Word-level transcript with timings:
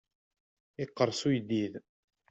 Iqqers 0.83 1.21
uyeddid. 1.27 1.73